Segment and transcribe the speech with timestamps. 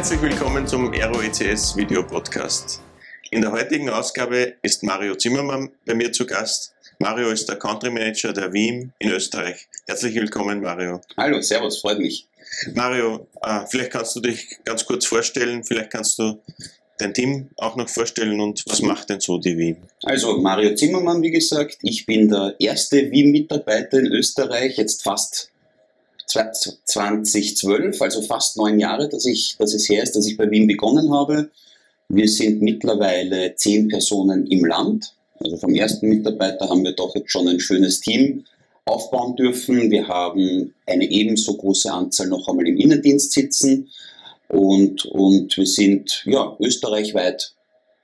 [0.00, 2.80] Herzlich willkommen zum Aero ECS Video Podcast.
[3.30, 6.74] In der heutigen Ausgabe ist Mario Zimmermann bei mir zu Gast.
[6.98, 9.68] Mario ist der Country Manager der WIM in Österreich.
[9.86, 11.02] Herzlich willkommen, Mario.
[11.18, 12.29] Hallo, Servus, freut mich.
[12.74, 16.40] Mario, äh, vielleicht kannst du dich ganz kurz vorstellen, vielleicht kannst du
[16.98, 19.76] dein Team auch noch vorstellen und was macht denn so die WIM?
[20.02, 25.50] Also Mario Zimmermann, wie gesagt, ich bin der erste WIM-Mitarbeiter in Österreich, jetzt fast
[26.26, 30.66] 2012, also fast neun Jahre, dass, ich, dass es her ist, dass ich bei WIM
[30.66, 31.50] begonnen habe.
[32.08, 35.14] Wir sind mittlerweile zehn Personen im Land.
[35.40, 38.44] Also vom ersten Mitarbeiter haben wir doch jetzt schon ein schönes Team
[38.90, 39.90] aufbauen dürfen.
[39.90, 43.88] Wir haben eine ebenso große Anzahl noch einmal im Innendienst sitzen
[44.48, 47.54] und, und wir sind ja, österreichweit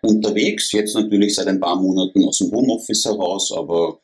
[0.02, 0.72] unterwegs.
[0.72, 3.98] Jetzt natürlich seit ein paar Monaten aus dem Homeoffice heraus, aber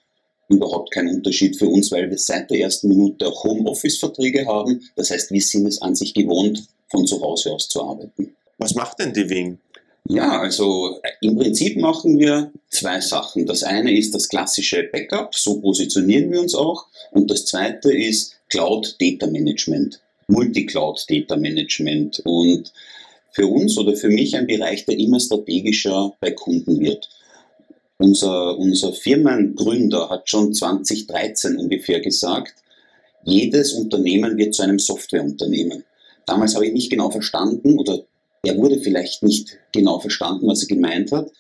[0.49, 4.83] überhaupt kein Unterschied für uns, weil wir seit der ersten Minute auch Homeoffice-Verträge haben.
[4.97, 8.35] Das heißt, wir sind es an sich gewohnt, von zu Hause aus zu arbeiten.
[8.59, 9.59] Was macht denn die Wing?
[10.09, 13.47] Ja, also äh, im Prinzip machen wir zwei Sachen.
[13.47, 16.87] Das eine ist das klassische Backup, so positionieren wir uns auch.
[17.13, 22.21] Und das zweite ist Cloud Data Management, Multi-Cloud Data Management.
[22.25, 22.73] Und
[23.33, 27.09] für uns oder für mich ein Bereich, der immer strategischer bei Kunden wird.
[27.99, 32.55] Unser, unser Firmengründer hat schon 2013 ungefähr gesagt,
[33.25, 35.85] jedes Unternehmen wird zu einem Softwareunternehmen.
[36.27, 38.05] Damals habe ich nicht genau verstanden oder
[38.45, 41.31] er wurde vielleicht nicht genau verstanden, was er gemeint hat.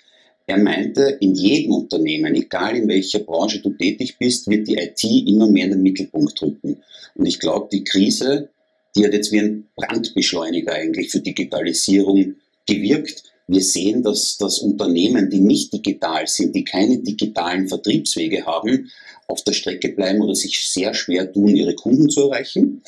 [0.46, 5.02] Er meinte, in jedem Unternehmen, egal in welcher Branche du tätig bist, wird die IT
[5.04, 6.82] immer mehr in den Mittelpunkt rücken.
[7.14, 8.50] Und ich glaube, die Krise,
[8.96, 12.36] die hat jetzt wie ein Brandbeschleuniger eigentlich für Digitalisierung
[12.66, 13.24] gewirkt.
[13.48, 18.90] Wir sehen, dass, dass Unternehmen, die nicht digital sind, die keine digitalen Vertriebswege haben,
[19.26, 22.82] auf der Strecke bleiben oder sich sehr schwer tun, ihre Kunden zu erreichen.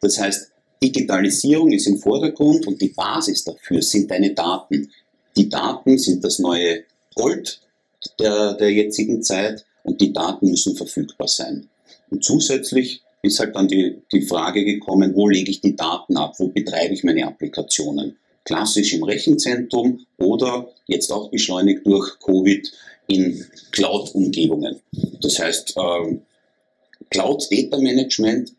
[0.00, 0.51] Das heißt,
[0.82, 4.90] Digitalisierung ist im Vordergrund und die Basis dafür sind deine Daten.
[5.36, 6.84] Die Daten sind das neue
[7.14, 7.60] Gold
[8.18, 11.68] der, der jetzigen Zeit und die Daten müssen verfügbar sein.
[12.10, 16.34] Und zusätzlich ist halt dann die, die Frage gekommen, wo lege ich die Daten ab,
[16.38, 18.16] wo betreibe ich meine Applikationen.
[18.44, 22.72] Klassisch im Rechenzentrum oder jetzt auch beschleunigt durch Covid
[23.06, 24.80] in Cloud-Umgebungen.
[25.20, 26.18] Das heißt, äh,
[27.10, 28.52] Cloud Data Management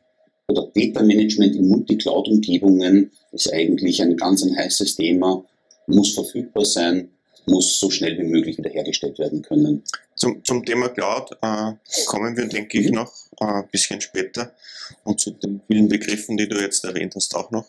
[0.47, 5.45] oder Data Management in Multi-Cloud-Umgebungen ist eigentlich ein ganz ein heißes Thema,
[5.87, 7.09] muss verfügbar sein,
[7.45, 9.83] muss so schnell wie möglich wiederhergestellt werden können.
[10.15, 11.73] Zum, zum Thema Cloud äh,
[12.05, 12.95] kommen wir, denke ich, mhm.
[12.95, 14.53] noch äh, ein bisschen später
[15.03, 17.65] und zu den vielen Begriffen, die du jetzt erwähnt hast, auch noch.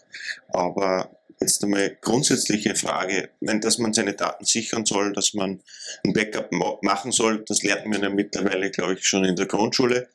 [0.49, 5.61] Aber jetzt einmal grundsätzliche Frage, wenn dass man seine Daten sichern soll, dass man
[6.05, 6.51] ein Backup
[6.83, 10.09] machen soll, das lernt man ja mittlerweile, glaube ich, schon in der Grundschule.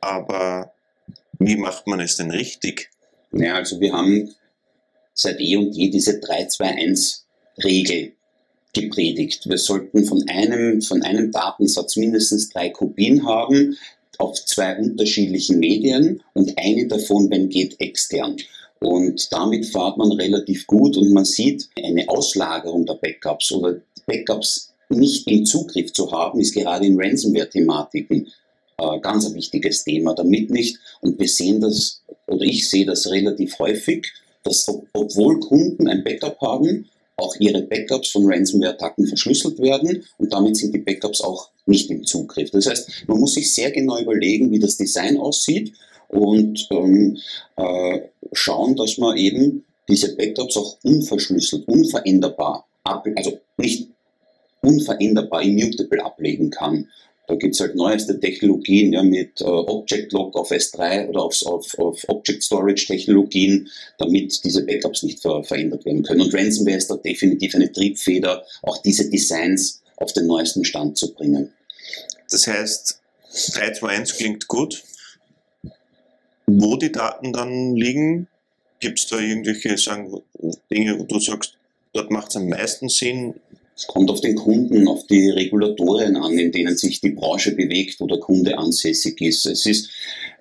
[0.00, 0.72] Aber
[1.38, 2.90] wie macht man es denn richtig?
[3.32, 4.34] Ja, also wir haben
[5.14, 8.12] seit eh und je diese 3-2-1-Regel
[8.72, 9.48] gepredigt.
[9.48, 13.76] Wir sollten von einem, von einem Datensatz mindestens drei Kopien haben
[14.18, 18.36] auf zwei unterschiedlichen Medien und eine davon, wenn geht, extern.
[18.78, 24.72] Und damit fahrt man relativ gut und man sieht, eine Auslagerung der Backups oder Backups
[24.88, 28.28] nicht im Zugriff zu haben, ist gerade in Ransomware-Thematiken
[28.82, 30.14] äh, ganz ein wichtiges Thema.
[30.14, 34.12] Damit nicht, und wir sehen das, oder ich sehe das relativ häufig,
[34.42, 40.56] dass obwohl Kunden ein Backup haben, auch ihre Backups von Ransomware-Attacken verschlüsselt werden und damit
[40.56, 42.50] sind die Backups auch nicht im Zugriff.
[42.50, 45.72] Das heißt, man muss sich sehr genau überlegen, wie das Design aussieht
[46.08, 47.18] und ähm,
[47.56, 48.00] äh,
[48.32, 53.88] schauen, dass man eben diese Backups auch unverschlüsselt, unveränderbar, also nicht
[54.60, 56.88] unveränderbar, immutable ablegen kann.
[57.28, 61.40] Da gibt es halt neueste Technologien ja, mit äh, Object Lock auf S3 oder auf,
[61.46, 63.68] auf, auf Object Storage Technologien,
[63.98, 66.22] damit diese Backups nicht ver verändert werden können.
[66.22, 71.14] Und Ransomware ist da definitiv eine Triebfeder, auch diese Designs auf den neuesten Stand zu
[71.14, 71.52] bringen.
[72.30, 73.00] Das heißt,
[73.54, 74.82] 321 klingt gut.
[76.46, 78.26] Wo die Daten dann liegen,
[78.80, 80.22] gibt es da irgendwelche sagen,
[80.70, 81.54] Dinge, wo du sagst,
[81.92, 83.34] dort macht es am meisten Sinn,
[83.74, 88.00] es kommt auf den Kunden, auf die Regulatorien an, in denen sich die Branche bewegt,
[88.00, 89.46] wo der Kunde ansässig ist.
[89.46, 89.90] Es ist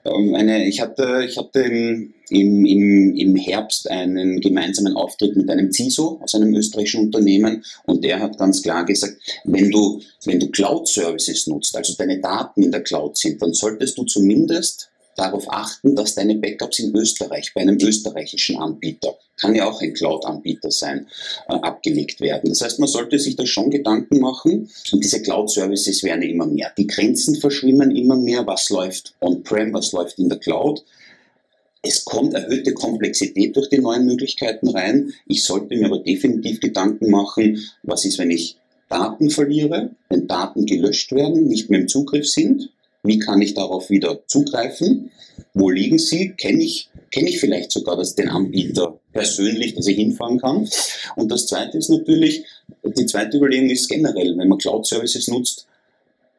[0.03, 5.49] ähm, eine, ich hatte, ich hatte im, im, im, im Herbst einen gemeinsamen Auftritt mit
[5.49, 10.39] einem CISO aus einem österreichischen Unternehmen und der hat ganz klar gesagt, wenn du, wenn
[10.39, 15.45] du Cloud-Services nutzt, also deine Daten in der Cloud sind, dann solltest du zumindest darauf
[15.51, 20.71] achten, dass deine Backups in Österreich, bei einem österreichischen Anbieter, kann ja auch ein Cloud-Anbieter
[20.71, 21.07] sein,
[21.49, 22.49] äh, abgelegt werden.
[22.49, 26.71] Das heißt, man sollte sich da schon Gedanken machen und diese Cloud-Services werden immer mehr.
[26.77, 30.83] Die Grenzen verschwimmen immer mehr, was läuft on-prem, was läuft in der Cloud.
[31.83, 35.13] Es kommt erhöhte Komplexität durch die neuen Möglichkeiten rein.
[35.25, 38.57] Ich sollte mir aber definitiv Gedanken machen, was ist, wenn ich
[38.87, 42.69] Daten verliere, wenn Daten gelöscht werden, nicht mehr im Zugriff sind,
[43.03, 45.11] wie kann ich darauf wieder zugreifen?
[45.53, 46.31] Wo liegen sie?
[46.31, 50.69] Kenne ich, kenne ich vielleicht sogar das, den Anbieter persönlich, dass ich hinfahren kann?
[51.15, 52.45] Und das zweite ist natürlich,
[52.83, 55.67] die zweite Überlegung ist generell, wenn man Cloud-Services nutzt,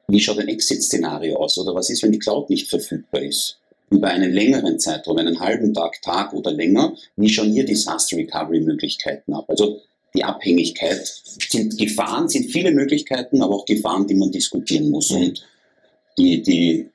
[0.08, 1.58] wie schaut ein Exit-Szenario aus?
[1.58, 3.58] Oder was ist, wenn die Cloud nicht verfügbar ist?
[3.90, 9.34] Über einen längeren Zeitraum, einen halben Tag, Tag oder länger, wie schauen hier Disaster Recovery-Möglichkeiten
[9.34, 9.44] ab?
[9.48, 9.80] Also
[10.14, 11.02] die Abhängigkeit
[11.48, 15.10] sind Gefahren, sind viele Möglichkeiten, aber auch Gefahren, die man diskutieren muss.
[15.10, 15.44] Und
[16.18, 16.88] die, die,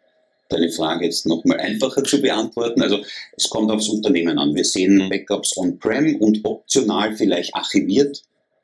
[0.49, 2.81] deine Frage jetzt nochmal einfacher zu beantworten.
[2.81, 3.03] Also
[3.35, 4.55] es kommt aufs Unternehmen an.
[4.55, 5.09] Wir sehen mhm.
[5.09, 8.23] Backups on-prem und optional vielleicht archiviert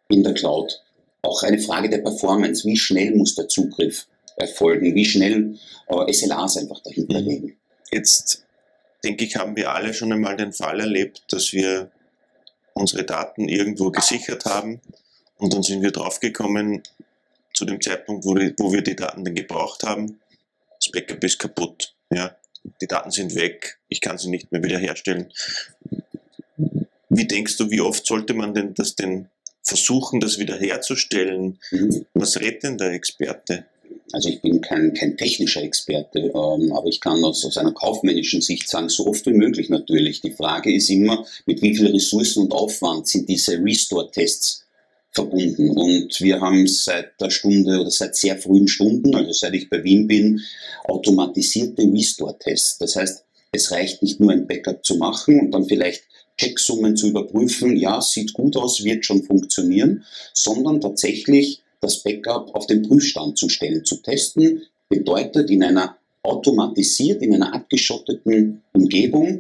[0.10, 0.82] in der Cloud.
[1.22, 2.68] Auch eine Frage der Performance.
[2.68, 4.94] Wie schnell muss der Zugriff erfolgen?
[4.96, 5.58] Wie schnell
[5.88, 7.28] äh, SLAs einfach dahinter mhm.
[7.28, 7.58] legen?
[7.92, 8.44] Jetzt
[9.04, 11.92] denke ich, haben wir alle schon einmal den Fall erlebt, dass wir
[12.74, 14.82] unsere Daten irgendwo gesichert haben
[15.38, 16.84] und dann sind wir draufgekommen,
[17.54, 20.20] zu dem Zeitpunkt, wo, die, wo wir die Daten dann gebraucht haben,
[20.84, 21.96] das Backup ist kaputt.
[22.14, 22.36] Ja,
[22.82, 25.32] die Daten sind weg, ich kann sie nicht mehr wiederherstellen.
[27.10, 29.28] Wie denkst du, wie oft sollte man denn das denn
[29.62, 31.60] versuchen, das wiederherzustellen?
[31.72, 32.06] Mhm.
[32.14, 33.66] Was rät denn der Experte?
[34.12, 38.42] Also ich bin kein, kein technischer Experte, ähm, aber ich kann aus, aus einer kaufmännischen
[38.42, 40.22] Sicht sagen, so oft wie möglich natürlich.
[40.22, 44.63] Die Frage ist immer, mit wie viel Ressourcen und Aufwand sind diese Restore-Tests
[45.14, 45.70] verbunden.
[45.72, 49.84] Und wir haben seit der Stunde oder seit sehr frühen Stunden, also seit ich bei
[49.84, 50.42] Wien bin,
[50.86, 52.80] automatisierte Restore-Tests.
[52.80, 56.04] Das heißt, es reicht nicht nur ein Backup zu machen und dann vielleicht
[56.38, 62.66] Checksummen zu überprüfen, ja, sieht gut aus, wird schon funktionieren, sondern tatsächlich das Backup auf
[62.66, 69.40] den Prüfstand zu stellen, zu testen, bedeutet in einer automatisiert, in einer abgeschotteten Umgebung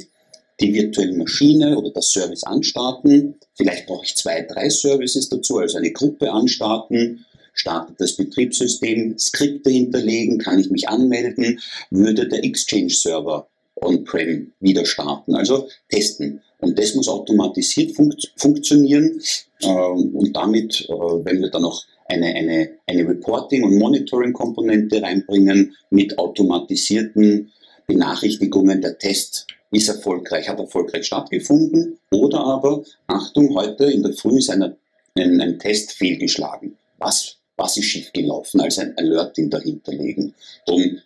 [0.59, 3.35] die virtuelle Maschine oder das Service anstarten.
[3.55, 9.69] Vielleicht brauche ich zwei, drei Services dazu, also eine Gruppe anstarten, startet das Betriebssystem, Skripte
[9.69, 11.59] hinterlegen, kann ich mich anmelden,
[11.91, 16.41] würde der Exchange-Server on-prem wieder starten, also testen.
[16.59, 19.19] Und das muss automatisiert fun funktionieren
[19.61, 25.75] ähm, und damit, äh, wenn wir dann noch eine, eine, eine Reporting- und Monitoring-Komponente reinbringen
[25.89, 27.51] mit automatisierten
[27.87, 34.37] Benachrichtigungen der Test ist erfolgreich, hat erfolgreich stattgefunden oder aber, Achtung, heute in der Früh
[34.37, 34.75] ist eine,
[35.17, 36.77] ein, ein Test fehlgeschlagen.
[36.97, 38.61] Was, was ist schiefgelaufen?
[38.61, 40.33] Also ein Alerting dahinter legen.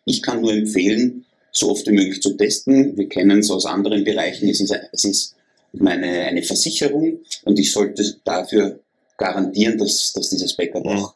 [0.05, 2.97] Ich kann nur empfehlen, so oft wie möglich zu testen.
[2.97, 4.49] Wir kennen es aus anderen Bereichen.
[4.49, 5.35] Es ist, es ist
[5.73, 8.79] meine, eine Versicherung und ich sollte dafür
[9.17, 11.15] garantieren, dass, dass dieses Backup auch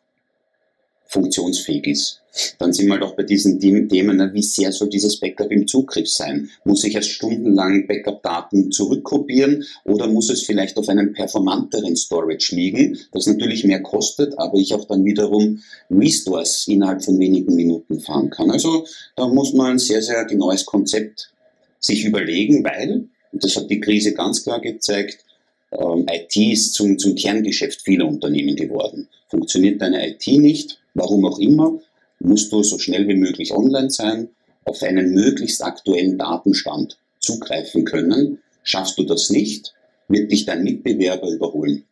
[1.11, 2.21] funktionsfähig ist.
[2.57, 3.89] Dann sind wir halt auch bei diesen Themen,
[4.33, 6.49] wie sehr soll dieses Backup im Zugriff sein?
[6.63, 12.97] Muss ich erst stundenlang Backup-Daten zurückkopieren oder muss es vielleicht auf einem performanteren Storage liegen,
[13.11, 18.29] das natürlich mehr kostet, aber ich auch dann wiederum Restores innerhalb von wenigen Minuten fahren
[18.29, 18.49] kann?
[18.49, 18.85] Also
[19.17, 21.33] da muss man ein sehr, sehr genaues Konzept
[21.79, 25.25] sich überlegen, weil, und das hat die Krise ganz klar gezeigt,
[25.73, 29.09] ähm, IT ist zum, zum Kerngeschäft vieler Unternehmen geworden.
[29.27, 31.79] Funktioniert deine IT nicht, warum auch immer,
[32.19, 34.29] musst du so schnell wie möglich online sein,
[34.65, 38.39] auf einen möglichst aktuellen Datenstand zugreifen können.
[38.63, 39.73] Schaffst du das nicht,
[40.07, 41.83] wird dich dein Mitbewerber überholen.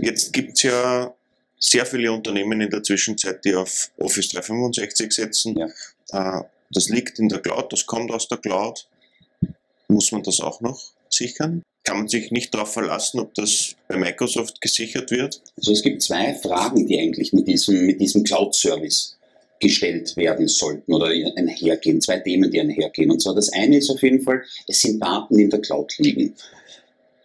[0.00, 1.14] Jetzt gibt es ja
[1.58, 5.56] sehr viele Unternehmen in der Zwischenzeit, die auf Office 365 setzen.
[5.56, 6.38] Ja.
[6.38, 8.88] Äh, das liegt in der Cloud, das kommt aus der Cloud.
[9.88, 11.62] Muss man das auch noch sichern?
[11.84, 15.40] Kann man sich nicht darauf verlassen, ob das bei Microsoft gesichert wird?
[15.56, 19.18] Also es gibt zwei Fragen, die eigentlich mit diesem, mit diesem Cloud-Service
[19.60, 22.00] gestellt werden sollten oder einhergehen.
[22.00, 23.10] Zwei Themen, die einhergehen.
[23.10, 26.34] Und zwar das eine ist auf jeden Fall, es sind Daten in der Cloud liegen.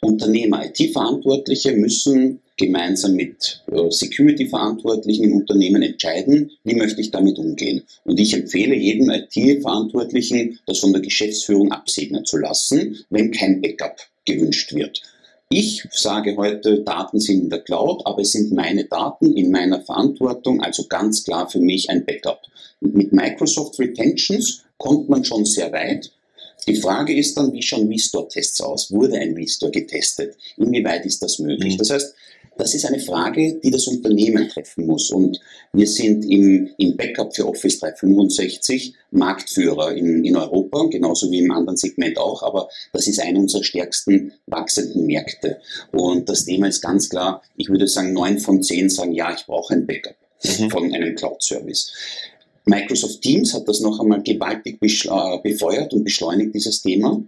[0.02, 7.84] Unternehmer, IT-Verantwortliche müssen gemeinsam mit äh, Security-Verantwortlichen im Unternehmen entscheiden, wie möchte ich damit umgehen.
[8.04, 13.98] Und ich empfehle jedem IT-Verantwortlichen, das von der Geschäftsführung absegnen zu lassen, wenn kein Backup
[14.26, 15.02] gewünscht wird.
[15.50, 19.82] Ich sage heute, Daten sind in der Cloud, aber es sind meine Daten in meiner
[19.82, 22.42] Verantwortung, also ganz klar für mich ein Backup.
[22.82, 26.12] Mit Microsoft Retentions kommt man schon sehr weit.
[26.68, 28.92] Die Frage ist dann, wie schauen Restore-Tests aus?
[28.92, 30.36] Wurde ein Restore getestet?
[30.58, 31.76] Inwieweit ist das möglich?
[31.76, 31.78] Mhm.
[31.78, 32.14] Das heißt,
[32.58, 35.12] Das ist eine Frage, die das Unternehmen treffen muss.
[35.12, 35.40] Und
[35.74, 41.52] wir sind im, im Backup für Office 365 Marktführer in, in Europa, genauso wie im
[41.52, 45.60] anderen Segment auch, aber das ist einer unserer stärksten wachsenden Märkte.
[45.92, 49.46] Und das Thema ist ganz klar, ich würde sagen, neun von zehn sagen, ja, ich
[49.46, 50.70] brauche ein Backup mhm.
[50.70, 51.94] von einem Cloud-Service.
[52.66, 57.24] Microsoft Teams hat das noch einmal gewaltig befeuert und beschleunigt, dieses Thema.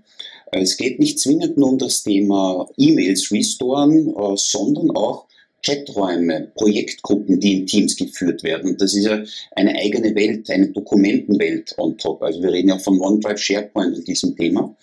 [0.51, 5.25] Es geht nicht zwingend nur um das Thema E-Mails restoren, äh, sondern auch
[5.61, 8.77] Chaträume, Projektgruppen, die in Teams geführt werden.
[8.77, 9.21] Das ist ja
[9.55, 12.21] eine eigene Welt, eine Dokumentenwelt on top.
[12.23, 14.75] Also wir reden ja von OneDrive, SharePoint und diesem Thema.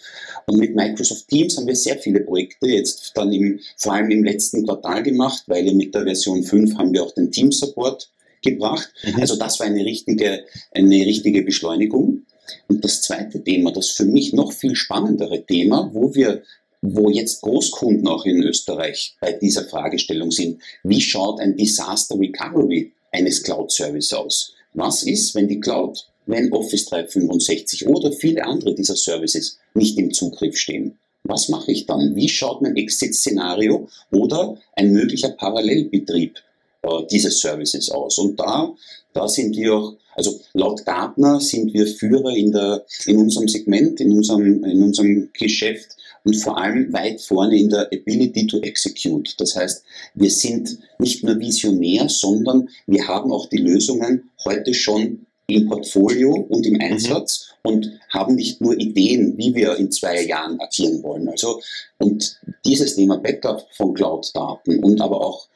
[0.46, 4.22] Und mit Microsoft Teams haben wir sehr viele Projekte jetzt dann im, vor allem im
[4.22, 8.10] letzten Quartal gemacht, weil mit der Version 5 haben wir auch den Team Support
[8.42, 8.92] gebracht.
[9.02, 9.20] Mhm.
[9.20, 12.26] Also das war eine richtige, eine richtige Beschleunigung.
[12.68, 16.42] Und das zweite Thema, das für mich noch viel spannendere Thema, wo wir
[16.82, 22.92] wo jetzt Großkunden auch in Österreich bei dieser Fragestellung sind, wie schaut ein Disaster Recovery
[23.10, 24.52] eines Cloud Service aus?
[24.74, 30.12] Was ist, wenn die Cloud, wenn Office 365 oder viele andere dieser Services nicht im
[30.12, 30.98] Zugriff stehen?
[31.24, 32.14] Was mache ich dann?
[32.14, 36.38] Wie schaut mein Exit-Szenario oder ein möglicher Parallelbetrieb
[36.86, 38.18] äh, dieses Services aus.
[38.18, 38.74] Und da,
[39.12, 44.00] da sind wir auch, also laut Gartner sind wir Führer in, der, in unserem Segment,
[44.00, 49.34] in unserem, in unserem Geschäft und vor allem weit vorne in der Ability to Execute.
[49.38, 55.26] Das heißt, wir sind nicht nur visionär, sondern wir haben auch die Lösungen heute schon
[55.48, 56.80] im Portfolio und im mhm.
[56.80, 57.70] Einsatz mhm.
[57.70, 61.28] und haben nicht nur Ideen, wie wir in zwei Jahren agieren wollen.
[61.28, 61.60] Also,
[61.98, 65.46] und dieses Thema Backup von Cloud-Daten und aber auch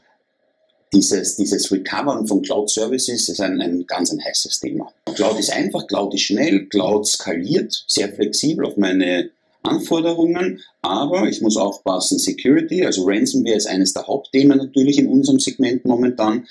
[0.93, 4.93] dieses, dieses Recovern von Cloud Services ist ein, ein ganz ein heißes Thema.
[5.15, 9.31] Cloud ist einfach, Cloud ist schnell, Cloud skaliert, sehr flexibel auf meine
[9.63, 15.39] Anforderungen, aber ich muss aufpassen, Security, also Ransomware ist eines der Hauptthemen natürlich in unserem
[15.39, 16.47] Segment momentan.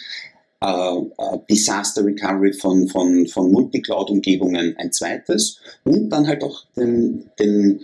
[0.62, 7.30] Uh, uh, Disaster Recovery von, von, von Multicloud-Umgebungen ein zweites und dann halt auch den,
[7.40, 7.80] den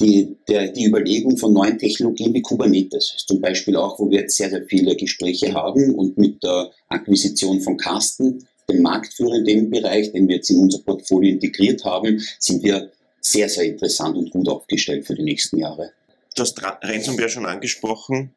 [0.00, 3.16] die, der, die Überlegung von neuen Technologien wie Kubernetes.
[3.26, 7.60] Zum Beispiel auch, wo wir jetzt sehr, sehr viele Gespräche haben und mit der Akquisition
[7.60, 12.20] von Carsten, dem Marktführer in dem Bereich, den wir jetzt in unser Portfolio integriert haben,
[12.38, 12.90] sind wir
[13.20, 15.92] sehr, sehr interessant und gut aufgestellt für die nächsten Jahre.
[16.34, 18.30] Du hast Ransomware schon angesprochen.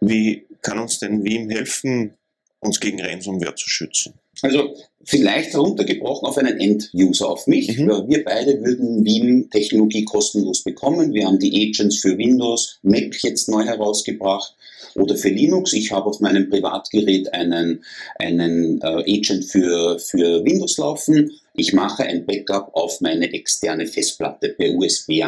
[0.00, 2.14] Wie kann uns denn Wien helfen,
[2.58, 4.14] uns gegen Ransomware zu schützen?
[4.42, 7.76] Also vielleicht heruntergebrochen auf einen End-User, auf mich.
[7.76, 8.04] Mhm.
[8.08, 11.12] Wir beide würden Veeam-Technologie kostenlos bekommen.
[11.12, 14.54] Wir haben die Agents für Windows, Mac jetzt neu herausgebracht
[14.94, 15.72] oder für Linux.
[15.72, 17.84] Ich habe auf meinem Privatgerät einen,
[18.18, 21.30] einen äh, Agent für, für Windows laufen.
[21.54, 25.22] Ich mache ein Backup auf meine externe Festplatte per USB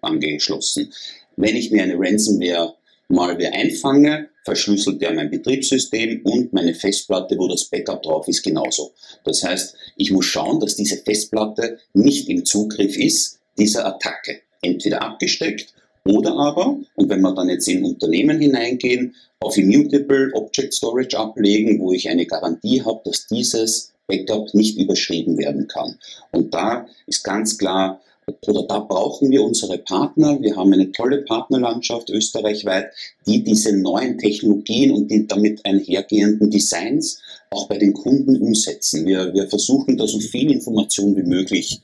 [0.00, 0.92] angeschlossen.
[1.36, 2.74] Wenn ich mir eine Ransomware
[3.08, 8.92] Malware einfange, verschlüsselt er mein Betriebssystem und meine Festplatte, wo das Backup drauf ist, genauso.
[9.24, 14.40] Das heißt, ich muss schauen, dass diese Festplatte nicht im Zugriff ist, dieser Attacke.
[14.62, 15.74] Entweder abgesteckt
[16.04, 21.80] oder aber, und wenn wir dann jetzt in Unternehmen hineingehen, auf Immutable Object Storage ablegen,
[21.80, 25.98] wo ich eine Garantie habe, dass dieses Backup nicht überschrieben werden kann.
[26.30, 28.00] Und da ist ganz klar,
[28.46, 30.40] oder da brauchen wir unsere Partner.
[30.40, 32.92] Wir haben eine tolle Partnerlandschaft österreichweit,
[33.26, 39.06] die diese neuen Technologien und die damit einhergehenden Designs auch bei den Kunden umsetzen.
[39.06, 41.80] Wir, wir versuchen da so viel Information wie möglich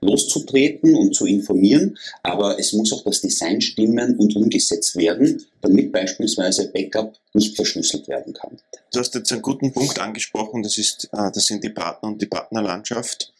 [0.00, 5.92] loszutreten und zu informieren, aber es muss auch das Design stimmen und umgesetzt werden, damit
[5.92, 8.58] beispielsweise Backup nicht verschlüsselt werden kann.
[8.92, 12.22] Du hast jetzt einen guten Punkt angesprochen, das, ist, äh, das sind die Partner und
[12.22, 13.34] die Partnerlandschaft.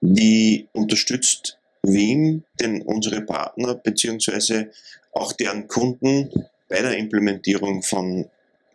[0.00, 4.70] Wie unterstützt Wien denn unsere Partner beziehungsweise
[5.12, 6.30] auch deren Kunden
[6.68, 8.26] bei der Implementierung von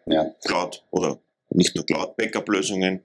[0.05, 0.33] ja.
[0.43, 3.01] Cloud oder nicht nur Cloud-Backup-Lösungen,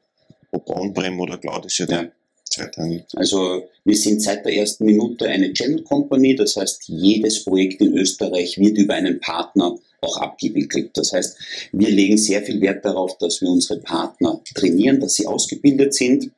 [0.52, 2.08] ob On-Prem oder Cloud ist ja, ja.
[2.44, 3.04] zweitrangig.
[3.14, 7.96] Also wir sind seit der ersten Minute eine Channel Company, das heißt jedes Projekt in
[7.96, 10.90] Österreich wird über einen Partner auch abgewickelt.
[10.94, 11.36] Das heißt,
[11.72, 16.30] wir legen sehr viel Wert darauf, dass wir unsere Partner trainieren, dass sie ausgebildet sind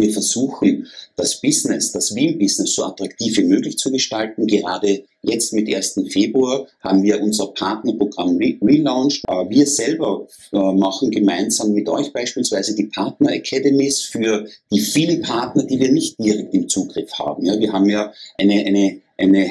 [0.00, 0.86] wir versuchen,
[1.16, 4.46] das Business, das Wien-Business so attraktiv wie möglich zu gestalten.
[4.46, 6.00] Gerade jetzt mit 1.
[6.10, 9.24] Februar haben wir unser Partnerprogramm re relaunched.
[9.28, 15.22] Äh, wir selber äh, machen gemeinsam mit euch beispielsweise die Partner Academies für die vielen
[15.22, 17.44] Partner, die wir nicht direkt im Zugriff haben.
[17.44, 19.50] Wir haben ja eine, eine, eine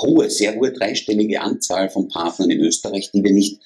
[0.00, 3.60] hohe, sehr hohe dreistellige Anzahl von Partnern in Österreich, die wir nicht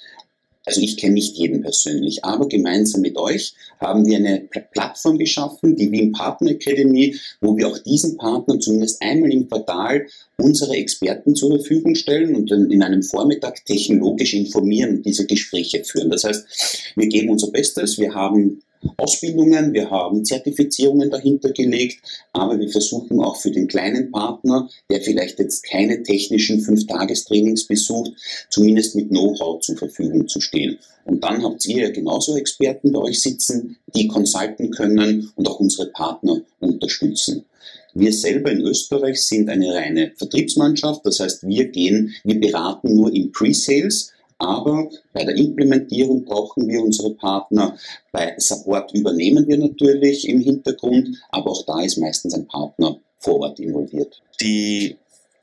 [0.67, 5.75] also ich kenne nicht jeden persönlich, aber gemeinsam mit euch haben wir eine Plattform geschaffen,
[5.75, 11.35] die Wien Partner Academy, wo wir auch diesen Partnern zumindest einmal im Quartal unsere Experten
[11.35, 16.11] zur Verfügung stellen und dann in einem Vormittag technologisch informieren und diese Gespräche führen.
[16.11, 18.62] Das heißt, wir geben unser Bestes, wir haben
[18.96, 21.99] Ausbildungen, wir haben Zertifizierungen dahinter gelegt,
[22.32, 28.12] aber wir versuchen auch für den kleinen Partner, der vielleicht jetzt keine technischen Fünf-Tagestrainings besucht,
[28.49, 30.78] zumindest mit Know-how zur Verfügung zu stehen.
[31.04, 35.60] Und dann habt ihr ja genauso Experten bei euch sitzen, die consulten können und auch
[35.60, 37.44] unsere Partner unterstützen.
[37.92, 43.12] Wir selber in Österreich sind eine reine Vertriebsmannschaft, das heißt, wir gehen, wir beraten nur
[43.12, 47.76] im Pre-Sales, aber bei der Implementierung brauchen wir unsere Partner.
[48.11, 53.40] Bei Support übernehmen wir natürlich im Hintergrund, aber auch da ist meistens ein Partner vor
[53.40, 54.23] Ort involviert.
[54.40, 54.97] Die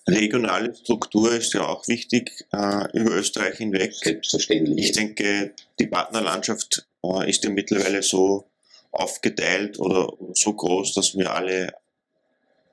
[0.07, 3.93] regionale Struktur ist ja auch wichtig äh, über Österreich hinweg.
[3.93, 4.85] Selbstverständlich.
[4.85, 8.45] Ich denke, die Partnerlandschaft äh, ist ja mittlerweile so
[8.91, 11.73] aufgeteilt oder so groß, dass wir alle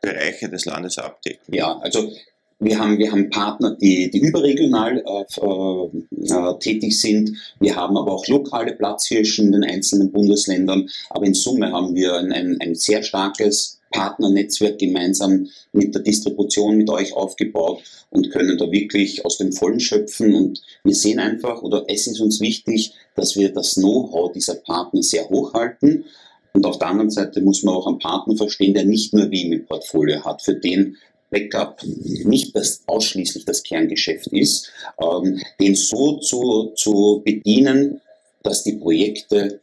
[0.01, 1.55] Bereiche des Landes abdecken.
[1.55, 2.11] Ja, also
[2.61, 7.37] wir haben, wir haben Partner, die, die überregional äh, äh, tätig sind.
[7.61, 10.89] Wir haben aber auch lokale Platzhirschen in den einzelnen Bundesländern.
[11.11, 16.91] Aber in Summe haben wir ein, ein, sehr starkes Partnernetzwerk gemeinsam mit der Distribution mit
[16.91, 20.35] euch aufgebaut und können da wirklich aus dem Vollen schöpfen.
[20.35, 25.03] Und wir sehen einfach, oder es ist uns wichtig, dass wir das Know-how dieser Partner
[25.03, 26.05] sehr hochhalten.
[26.53, 29.53] Und auf der anderen Seite muss man auch einen Partner verstehen, der nicht nur Wien
[29.53, 30.97] im Portfolio hat, für den
[31.35, 34.71] Backup nicht das, ausschließlich das Kerngeschäft ist,
[35.03, 38.01] ähm, den so zu, zu bedienen,
[38.43, 39.61] dass die Projekte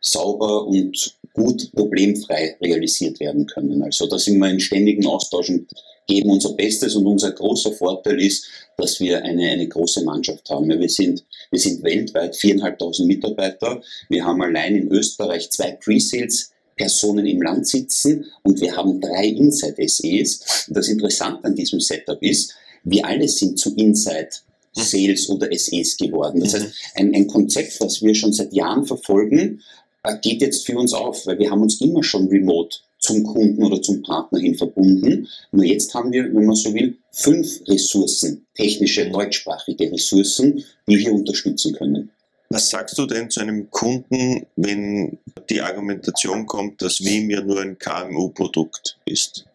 [0.00, 3.82] sauber und gut problemfrei realisiert werden können.
[3.82, 5.68] Also da sind wir in ständigen Austausch und
[6.06, 8.46] geben unser Bestes und unser großer Vorteil ist,
[8.76, 10.68] dass wir eine, eine große Mannschaft haben.
[10.68, 13.82] Wir sind, wir sind weltweit viereinhalbtausend Mitarbeiter.
[14.08, 19.28] Wir haben allein in Österreich zwei Pre-Sales Personen im Land sitzen und wir haben drei
[19.28, 20.66] Inside-SEs.
[20.68, 22.54] Das Interessante an diesem Setup ist,
[22.84, 24.30] wir alle sind zu Inside
[24.72, 26.40] Sales oder SEs geworden.
[26.40, 26.56] Das mhm.
[26.58, 29.62] heißt, ein, ein Konzept, das wir schon seit Jahren verfolgen,
[30.02, 33.62] äh, geht jetzt für uns auf, weil wir haben uns immer schon remote zum Kunden
[33.64, 35.28] oder zum Partner hin verbunden.
[35.52, 41.12] Nur jetzt haben wir, wenn man so will, fünf Ressourcen, technische, deutschsprachige Ressourcen, die hier
[41.12, 42.10] unterstützen können.
[42.48, 45.18] Was sagst du denn zu einem Kunden, wenn
[45.50, 49.46] die Argumentation kommt, dass Wien ja nur ein KMU-Produkt ist?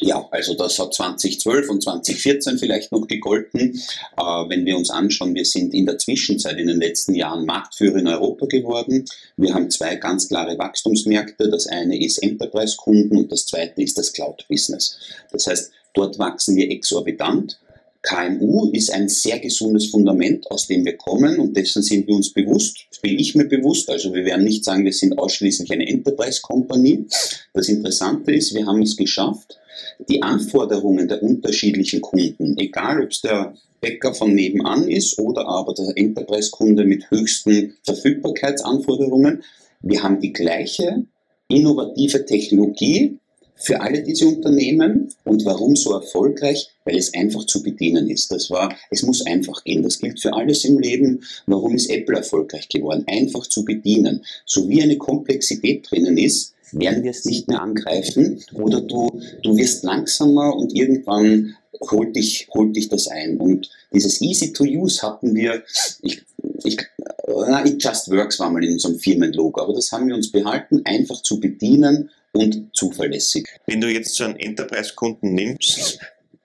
[0.00, 3.80] Ja, also das hat 2012 und 2014 vielleicht noch gegolten.
[4.16, 7.96] Äh, wenn wir uns anschauen, wir sind in der Zwischenzeit in den letzten Jahren Marktführer
[7.96, 9.04] in Europa geworden.
[9.36, 11.50] Wir haben zwei ganz klare Wachstumsmärkte.
[11.50, 14.98] Das eine ist Enterprise-Kunden und das zweite ist das Cloud-Business.
[15.32, 17.58] Das heißt, dort wachsen wir exorbitant.
[18.02, 22.32] KMU ist ein sehr gesundes Fundament, aus dem wir kommen und dessen sind wir uns
[22.32, 22.78] bewusst.
[22.90, 23.90] Das bin ich mir bewusst.
[23.90, 27.06] Also wir werden nicht sagen, wir sind ausschließlich eine Enterprise Company.
[27.52, 29.58] Das Interessante ist, wir haben es geschafft,
[30.08, 35.74] die Anforderungen der unterschiedlichen Kunden, egal ob es der Bäcker von nebenan ist oder aber
[35.74, 39.42] der Enterprise-Kunde mit höchsten Verfügbarkeitsanforderungen,
[39.80, 41.04] wir haben die gleiche
[41.48, 43.18] innovative Technologie
[43.58, 45.12] für alle diese Unternehmen.
[45.24, 46.70] Und warum so erfolgreich?
[46.88, 48.32] Weil es einfach zu bedienen ist.
[48.32, 49.82] Das war, es muss einfach gehen.
[49.82, 51.22] Das gilt für alles im Leben.
[51.44, 53.04] Warum ist Apple erfolgreich geworden?
[53.06, 54.24] Einfach zu bedienen.
[54.46, 59.56] So wie eine Komplexität drinnen ist, werden wir es nicht mehr angreifen oder du, du
[59.56, 61.56] wirst langsamer und irgendwann
[61.90, 63.36] holt dich, holt dich das ein.
[63.38, 65.62] Und dieses Easy to Use hatten wir,
[66.02, 66.22] ich,
[66.64, 66.78] ich,
[67.26, 70.80] na, it just works war mal in unserem Firmenlogo, aber das haben wir uns behalten,
[70.84, 73.48] einfach zu bedienen und zuverlässig.
[73.66, 75.98] Wenn du jetzt so einen Enterprise-Kunden nimmst,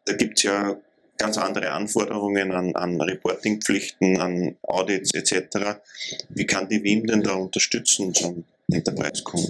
[0.05, 0.77] da gibt es ja
[1.17, 5.79] ganz andere Anforderungen an, an Reportingpflichten, an Audits etc.
[6.29, 8.43] Wie kann die WIM denn da unterstützen, so?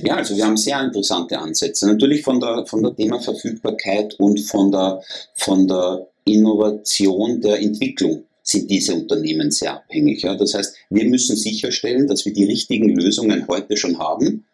[0.04, 1.88] Ja, also wir haben sehr interessante Ansätze.
[1.88, 5.02] Natürlich von der, von der Thema Verfügbarkeit und von der,
[5.36, 10.24] von der Innovation der Entwicklung sind diese Unternehmen sehr abhängig.
[10.24, 10.36] Ja.
[10.36, 14.46] Das heißt, wir müssen sicherstellen, dass wir die richtigen Lösungen heute schon haben,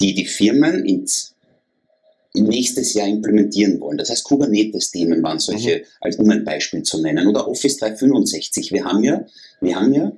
[0.00, 1.34] die die Firmen ins
[2.40, 3.98] nächstes Jahr implementieren wollen.
[3.98, 5.82] Das heißt, Kubernetes-Themen waren solche, mhm.
[6.00, 7.26] als um ein Beispiel zu nennen.
[7.26, 8.72] Oder Office 365.
[8.72, 9.24] Wir haben ja,
[9.60, 10.12] wir haben ja,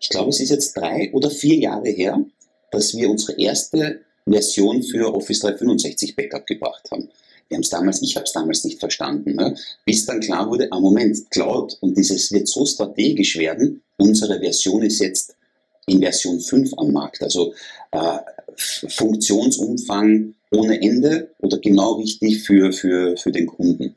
[0.00, 2.24] ich glaube, es ist jetzt drei oder vier Jahre her,
[2.70, 7.08] dass wir unsere erste Version für Office 365 Backup gebracht haben.
[7.48, 9.56] Wir haben es damals, ich habe es damals nicht verstanden, ne?
[9.84, 14.82] bis dann klar wurde, ah Moment, Cloud und dieses wird so strategisch werden, unsere Version
[14.82, 15.36] ist jetzt
[15.86, 17.22] in Version 5 am Markt.
[17.22, 17.54] Also
[17.92, 18.18] äh,
[18.56, 23.94] Funktionsumfang ohne Ende oder genau richtig für, für, für den Kunden.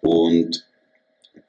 [0.00, 0.64] Und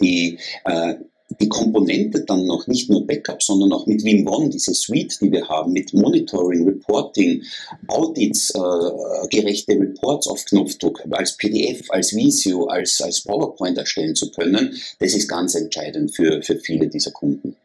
[0.02, 0.96] die, äh,
[1.40, 5.32] die Komponente dann noch nicht nur Backup, sondern auch mit Wim One, diese Suite, die
[5.32, 7.42] wir haben, mit Monitoring, Reporting,
[7.88, 14.32] Audits, äh, gerechte Reports auf Knopfdruck, als PDF, als Visio, als, als PowerPoint erstellen zu
[14.32, 17.56] können, das ist ganz entscheidend für, für viele dieser Kunden.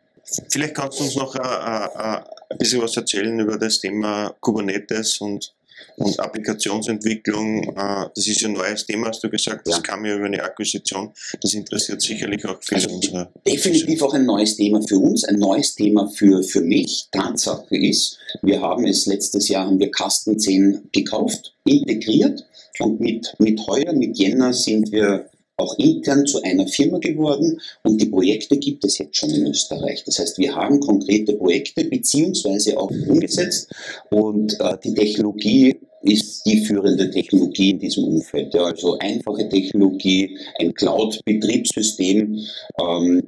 [0.49, 5.21] Vielleicht kannst du uns noch äh, äh, ein bisschen was erzählen über das Thema Kubernetes
[5.21, 5.55] und
[5.97, 9.83] und Applikationsentwicklung, äh, das ist ein neues Thema, hast du gesagt, das ja.
[9.83, 11.11] kam ja über eine Akquisition.
[11.41, 13.31] Das interessiert sicherlich auch viele also unserer.
[13.47, 17.07] Definitiv auch ein neues Thema für uns, ein neues Thema für, für mich.
[17.13, 22.47] Tatsache ist, wir haben es letztes Jahr, haben wir Kasten 10 gekauft, integriert
[22.79, 25.29] und mit, mit heuer, mit Jänner sind wir
[25.61, 30.03] auch intern zu einer Firma geworden und die Projekte gibt es jetzt schon in Österreich.
[30.05, 33.70] Das heißt, wir haben konkrete Projekte beziehungsweise auch umgesetzt
[34.11, 38.55] und äh, die Technologie ist die führende Technologie in diesem Umfeld.
[38.55, 42.38] Ja, also einfache Technologie, ein Cloud-Betriebssystem.
[42.81, 43.23] Ähm,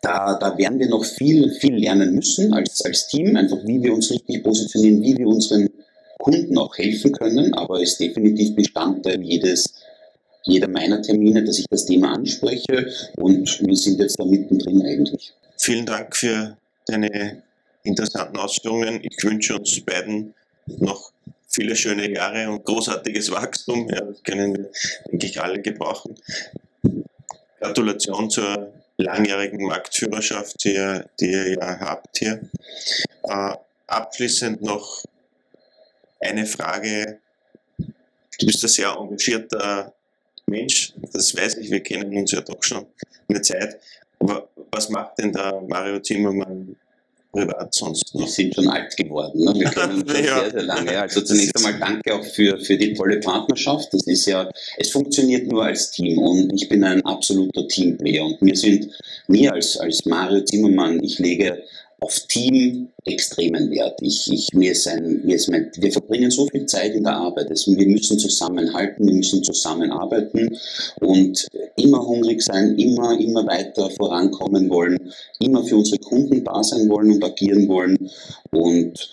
[0.00, 3.92] da, da werden wir noch viel, viel lernen müssen als, als Team, einfach wie wir
[3.92, 5.68] uns richtig positionieren, wie wir unseren
[6.18, 9.74] Kunden auch helfen können, aber ist definitiv Bestandteil jedes
[10.48, 15.34] jeder meiner Termine, dass ich das Thema anspreche und wir sind jetzt da mittendrin eigentlich.
[15.58, 16.56] Vielen Dank für
[16.86, 17.42] deine
[17.84, 19.00] interessanten Ausführungen.
[19.02, 20.34] Ich wünsche uns beiden
[20.66, 21.12] noch
[21.48, 23.88] viele schöne Jahre und großartiges Wachstum.
[23.90, 24.70] Ja, das können wir,
[25.10, 26.14] denke ich, alle gebrauchen.
[27.60, 32.40] Gratulation zur langjährigen Marktführerschaft, die ihr, die ihr ja habt hier.
[33.24, 33.52] Äh,
[33.86, 35.04] abschließend noch
[36.20, 37.18] eine Frage.
[37.78, 39.92] Du bist ein sehr engagierter
[40.48, 42.86] Mensch, das weiß ich, wir kennen uns ja doch schon
[43.28, 43.78] eine Zeit.
[44.18, 46.76] Aber was macht denn der Mario Zimmermann
[47.32, 48.22] privat sonst noch?
[48.22, 49.54] Wir sind schon alt geworden, ne?
[49.54, 50.40] wir kennen uns schon ja.
[50.40, 51.00] sehr, sehr lange.
[51.00, 53.92] Also zunächst einmal danke auch für, für die tolle Partnerschaft.
[53.92, 58.38] Das ist ja, es funktioniert nur als Team und ich bin ein absoluter Teamplayer und
[58.40, 58.90] wir sind,
[59.28, 61.62] mir als, als Mario Zimmermann, ich lege
[62.00, 63.98] auf Team extremen Wert.
[64.02, 67.16] Ich, ich, mir ist ein, mir ist mein, wir verbringen so viel Zeit in der
[67.16, 67.50] Arbeit.
[67.50, 70.56] Also wir müssen zusammenhalten, wir müssen zusammenarbeiten
[71.00, 76.88] und immer hungrig sein, immer, immer weiter vorankommen wollen, immer für unsere Kunden da sein
[76.88, 78.10] wollen und agieren wollen.
[78.50, 79.10] Und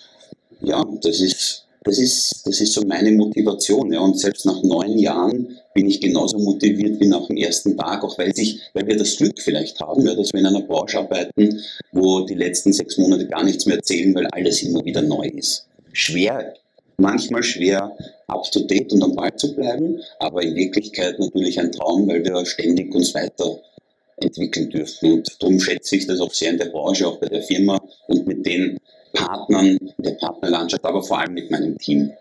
[0.62, 3.94] ja, das ist das ist, das ist so meine Motivation.
[3.94, 4.02] Ja.
[4.02, 8.18] Und selbst nach neun Jahren bin ich genauso motiviert wie nach dem ersten Tag, auch
[8.18, 11.62] weil, sich, weil wir das Glück vielleicht haben, ja, dass wir in einer Branche arbeiten,
[11.92, 15.68] wo die letzten sechs Monate gar nichts mehr zählen, weil alles immer wieder neu ist.
[15.94, 16.56] Schwer,
[16.98, 17.96] manchmal schwer,
[18.28, 22.26] up to date und am Ball zu bleiben, aber in Wirklichkeit natürlich ein Traum, weil
[22.26, 25.14] wir ständig uns weiterentwickeln dürfen.
[25.14, 28.26] Und darum schätze ich das auch sehr in der Branche, auch bei der Firma und
[28.26, 28.80] mit den
[29.16, 32.12] Partnern, der Partnerlandschaft, aber vor allem mit meinem Team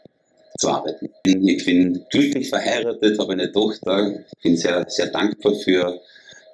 [0.59, 1.11] zu arbeiten.
[1.24, 6.00] Ich bin glücklich verheiratet, habe eine Tochter, bin sehr, sehr dankbar für,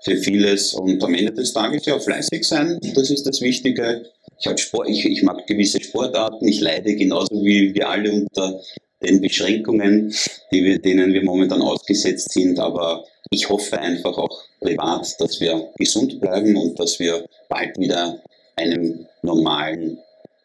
[0.02, 4.06] für vieles und am Ende des Tages ja fleißig sein, das ist das Wichtige.
[4.38, 8.60] Ich, halt Sport, ich, ich mag gewisse Sportarten, ich leide genauso wie wir alle unter
[9.02, 10.14] den Beschränkungen,
[10.50, 16.20] wir, denen wir momentan ausgesetzt sind, aber ich hoffe einfach auch privat, dass wir gesund
[16.20, 18.22] bleiben und dass wir bald wieder
[18.56, 19.98] einem normalen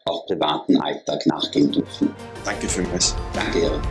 [0.07, 2.13] auch privaten Alltag nachgehen dürfen.
[2.43, 3.15] Danke vielmals.
[3.33, 3.81] Danke, Erik.